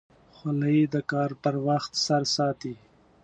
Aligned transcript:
خولۍ 0.35 0.79
د 0.93 0.95
کار 1.11 1.31
پر 1.41 1.55
وخت 1.67 1.91
سر 2.05 2.23
ساتي. 2.35 2.73